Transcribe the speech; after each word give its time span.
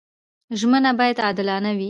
ژمنه 0.59 0.91
باید 0.99 1.17
عادلانه 1.25 1.69
وي. 1.73 1.79